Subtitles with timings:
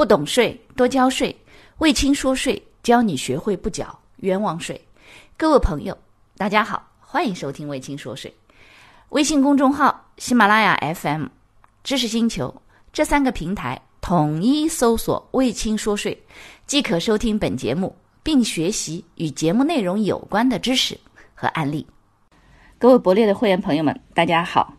[0.00, 1.36] 不懂税，多交税。
[1.76, 4.80] 魏青说税，教你学会不缴冤枉税。
[5.36, 5.98] 各位朋友，
[6.38, 8.34] 大家好，欢迎收听魏青说税。
[9.10, 11.26] 微信公众号、喜马拉雅 FM、
[11.84, 12.62] 知识星球
[12.94, 16.22] 这三个平台统一搜索“魏青说税”，
[16.64, 20.98] 即可收听本节目，并学习与节目内容有关的知识
[21.34, 21.86] 和案例。
[22.78, 24.72] 各位博列的会员朋友们，大家好。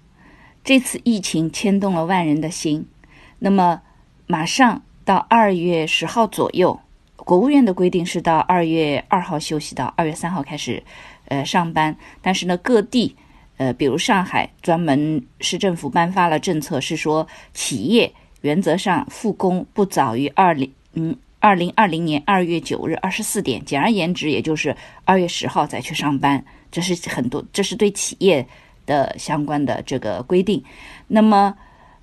[0.63, 2.89] 这次疫情牵动了万人的心，
[3.37, 3.83] 那么
[4.25, 6.79] 马上到二月十号左右，
[7.15, 10.81] 国务院的规定是到二月二号休息，到二月三号开始，
[11.25, 11.95] 呃上班。
[12.21, 13.15] 但是呢，各地，
[13.57, 18.11] 呃，比如上海，专门市政府颁发了政策，是说企业
[18.41, 24.75] 原则上复工不早于二零嗯二零二零年二月九日二十四点，简而言之，也就是
[25.05, 26.43] 二月十号再去上班。
[26.71, 28.45] 这是很多，这是对企业。
[28.87, 30.61] 的相关的这个规定，
[31.07, 31.55] 那么，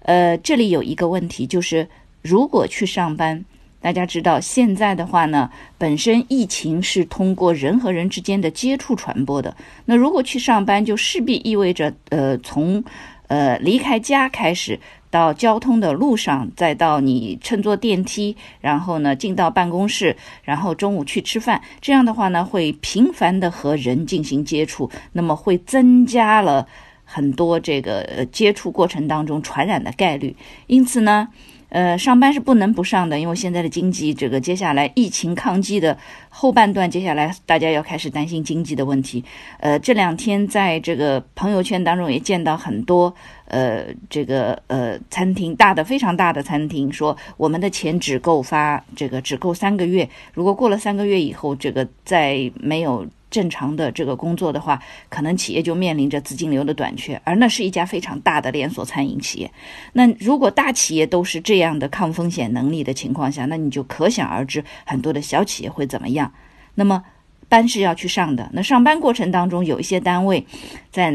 [0.03, 1.87] 呃，这里有一个问题，就是
[2.29, 3.43] 如果去上班，
[3.81, 12.85] 大家知道现在的话呢，本身疫情是通过人和人之间的接触传播的，那如果去上班，就势必意味着，呃，从，
[13.29, 14.79] 呃，离开家开始。
[15.11, 26.69] 到交通的路上，再到你乘坐电梯，然后呢进到办公室，然后中午去吃饭，这样的话呢会频繁的和人进行接触，那么会增加了
[27.11, 31.29] 很多这个接触过程当中传染的概率，因此呢。
[31.71, 35.95] 呃，上班是不能不上的，因为现在的经济，这个接下来疫情抗击的
[36.31, 39.23] 后半段，接下来大家要开始担心经济的问题。
[39.61, 43.15] 呃，这两天在这个朋友圈当中也见到很多，
[43.49, 53.07] 呃，这个呃餐厅大的非常大的餐厅说，我们的钱只够发这个只够三个月，如果过了三个月以后，这个再没有。
[53.31, 59.51] 正常的这个工作的话，可能企业就面临着资金流的短缺，而那是一家非常大的连锁餐饮企业。
[59.93, 66.33] 那如果大企业都是这样的抗风险能力的情况下，那你就可想而知，很多的小企业会怎么样。
[66.75, 67.03] 那么
[67.49, 70.47] 班是要去上的，那上班过程当中，有一些单位
[70.91, 71.11] 在，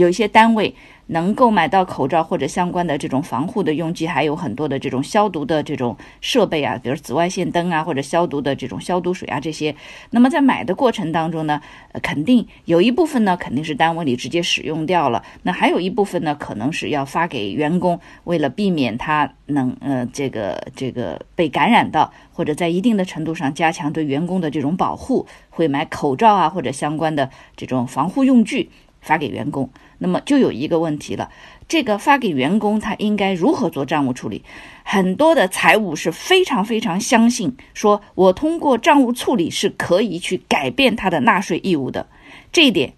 [0.00, 0.74] 有一些单位。
[1.12, 9.74] 能购买到口罩或者相关的这种防护的用具，还有很多的这种消毒的这种设备啊，比如紫外线灯啊，或者消毒的这种消毒水啊这些。
[10.10, 11.60] 那么在买的过程当中呢，
[12.00, 29.70] 肯定有一部分呢肯定是单位里直接使用掉了，那还有一部分呢可能是要发给员工，为了避免他能呃这个这个被感染到，或者在一定的程度上加强对员工的这种保护，会买口罩啊或者相关的这种防护用具发给员工。
[29.98, 31.30] 那么就有一个问题了，
[31.68, 34.42] 这个发给员工他应该如何做账务处理？
[34.82, 42.08] 很多的财务是非常非常相信，说我通过账务处理是可以去改变他的纳税义务的。
[42.50, 42.94] 这一点，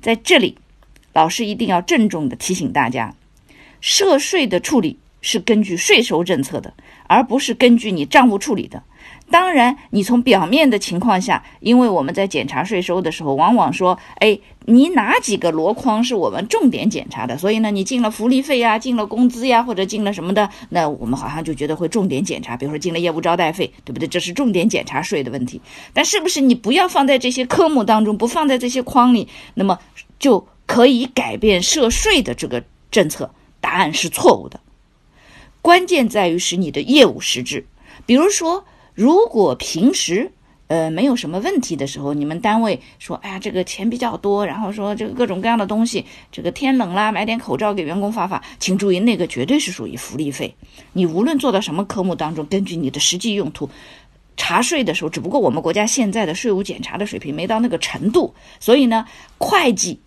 [0.00, 0.58] 在这里，
[1.12, 3.14] 老师一定要郑重的提醒大家，
[3.80, 6.74] 涉税的处理是根据税收政策的，
[7.06, 8.82] 而不是根据你账务处理的。
[9.32, 17.38] 当然，你从表面的情况下，因为我们在检查税收的时候，往往说，哎，你哪几个箩筐是我们重点检查的？
[17.38, 22.54] 所以呢，你进了福利费呀，进了工资呀，或者进了什么的，那我们好像就觉得会重点检查。
[22.54, 24.06] 比如说进了业务招待费，对不对？
[24.06, 25.58] 这是重点检查税的问题。
[25.94, 29.78] 但是不是你不要放在这些科目当中，不放在这些框里，那么
[30.18, 33.30] 就可以改变涉税的这个政策？
[33.62, 34.60] 答案是错误的。
[35.62, 37.64] 关键在于是你的业务实质，
[38.04, 38.64] 比如说。
[38.94, 40.32] 如果平时
[40.68, 50.54] 呃没有什么问题的时候，你们单位说，哎呀，这个钱比较多，然后说这个各种各样的东西，这个天冷啦，买点口罩给员工发发，请注意，那个绝对是属于福利费。
[50.92, 53.68] 你无论做到什么科目当中，根据你的实际用途
[54.36, 59.06] 查税的时候，只不过我们国家现在的税务检查的水平没到那个程度，所以呢，
[59.38, 60.00] 会计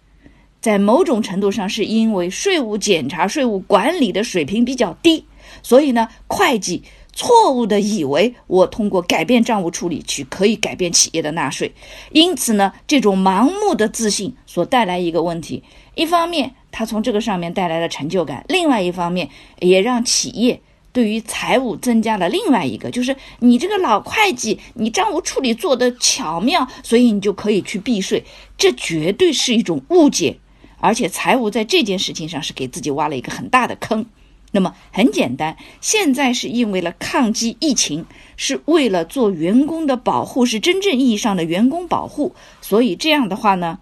[0.62, 5.26] 在某种程度上是因为税务检查、税务管理的水平比较低，
[5.62, 6.84] 所以呢，会计。
[7.16, 11.74] 错误的以为我通过改变账务处理去可以改变企业的纳税，
[12.12, 15.64] 因此呢，这种盲目的自信所带来一个问题，
[15.96, 20.62] 一方面它从这个上面带来了成就感，另外一方面也让企业
[20.92, 28.26] 对于财务增加了另外一个，就是你这个老会计，你账务处理做得巧妙，所以你就可以去避税，
[28.58, 30.38] 这绝对是一种误解，
[30.80, 34.06] 而且财务在这件事情上是给自己挖了一个很大的坑。
[34.56, 38.06] 那么很简单，现在是因为了抗击疫情，
[38.38, 42.34] 是为了做员工的保护，是真正意义上的员工保护。
[42.62, 43.80] 所以这样的话呢，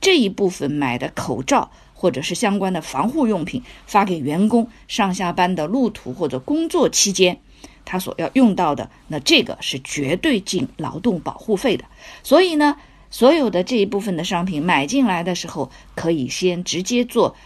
[0.00, 7.40] 这一部分买的口罩或者是相关的防护用品，发给员工上下班的路途或者工作期间，
[7.84, 11.84] 他所要用到的，那这个是绝对进劳动保护费的。
[12.24, 12.74] 所以呢，
[13.10, 17.36] 所有的这一部分的商品买进来的时候，可以先直接做，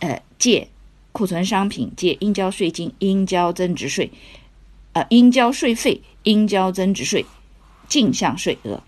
[0.00, 0.68] 呃，借。
[1.12, 4.10] 库存商品借应交税金，应交增值税，
[4.92, 7.26] 呃应交税费、应交增值税、
[7.88, 8.82] 进项税额。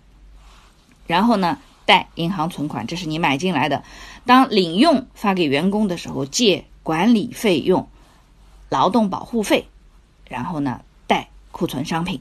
[1.07, 3.83] 然后呢，贷银行存款，这是你买进来的。
[4.25, 7.89] 当领用发给员工的时候，借管理费用、
[8.69, 9.67] 劳动保护费，
[10.29, 12.21] 然后呢，贷库存商品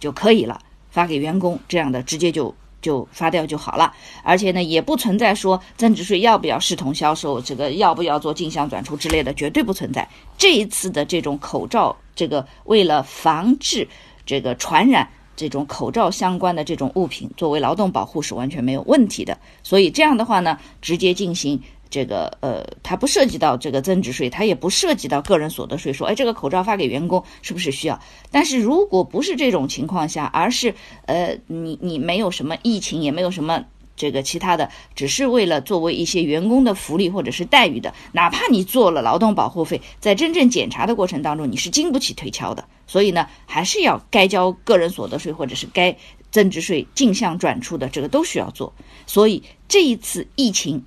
[0.00, 0.60] 就可以了。
[0.90, 3.92] 发给员工这样的，直接就就发掉就好了。
[4.22, 10.06] 而且呢，也不存在说增值税要不要视同销售，这个要不要做进项转出之类的，绝对不存在。
[10.36, 13.88] 这一次的这种口罩，这个为了防治
[14.26, 15.08] 这个传染。
[15.36, 21.60] 这种口罩相关的这种物品作为劳动保护是完全没有问题的，所以这样的话呢，直接进行
[21.90, 25.92] 这个呃，它不涉及到这个增值税，它也不涉及到个人所得税。
[25.92, 28.00] 说，哎，这个口罩发给员工是不是需要？
[28.30, 30.74] 但是如果不是这种情况下，而是
[31.06, 33.64] 呃，你你没有什么疫情，也没有什么。
[33.96, 42.64] 这个其他的只是为了作为一些员工的福利或者是待遇的，哪怕你做了劳动保护费，在真正检查的过程当中，你是经不起推敲的。
[42.88, 45.96] 所以呢，还是要该交个人所得税或者是该
[46.32, 48.72] 增值税进项转出的，这个都需要做。
[49.06, 50.84] 所以这一次疫情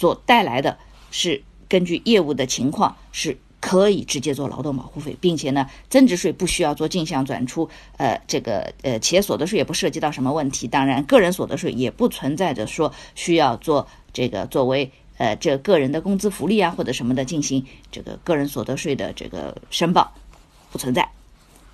[0.00, 0.76] 所带来的
[1.12, 3.38] 是根据业务的情况是。
[3.62, 7.68] 可以直接做劳动保护费，并且呢，增值税不需要做进项转出，
[7.98, 10.66] 呃，这个呃，企业所得税也不涉及到什么问题。
[10.66, 20.14] 当然，个人所得税也不存在着说需要做这个作为呃这个人的工资福利啊或者什么的进行这个个人所得税的这个申报，
[20.72, 21.10] 不存在。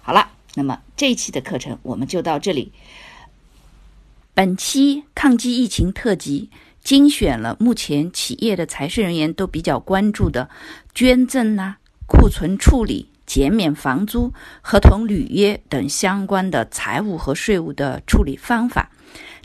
[0.03, 2.73] 好了，那么这一期的课程我们就到这里。
[4.35, 6.51] 本期抗击疫情特辑。
[6.87, 10.49] 精选了目前企业的财税人员都比较关注的
[10.95, 18.93] 捐赠呐、库存处理、减免房租、合同履约等相关的财务和税务的处理方法，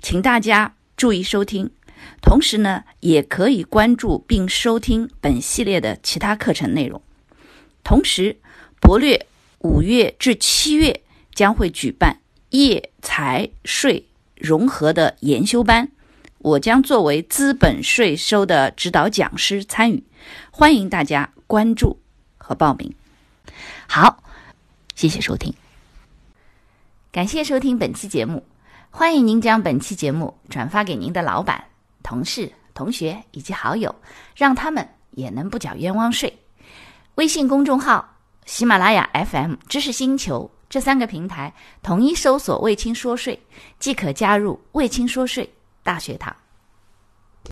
[0.04, 1.72] 请大家注意收听。
[2.22, 7.02] 同时呢，也可以关注并收听本系列的其他课程内容。
[7.84, 8.38] 同时，
[8.80, 9.26] 博略
[9.62, 11.02] 五月至七月
[11.34, 12.20] 将会举办
[12.52, 14.06] 业财税
[14.36, 15.90] 融合的研修班。
[16.44, 20.04] 我将作为资本税收的指导讲师参与，
[20.50, 22.00] 欢迎大家关注
[22.38, 22.92] 和报名。
[23.88, 24.24] 好，
[24.96, 25.54] 谢谢收听，
[27.12, 28.44] 感谢收听本期节目。
[28.90, 31.64] 欢迎您将本期节目转发给您的老板、
[32.02, 33.94] 同事、同学以及好友，
[34.36, 36.40] 让他们也能不缴冤枉税。
[37.16, 38.18] 微信公众号、
[38.48, 41.54] 喜马拉雅 FM、知识星球这三个平台
[41.84, 43.40] 统一搜索“卫青说税”，
[43.78, 45.48] 即可加入“卫青说税”。
[45.84, 46.36] 大学堂。